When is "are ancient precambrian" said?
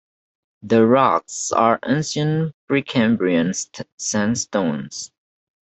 1.51-3.53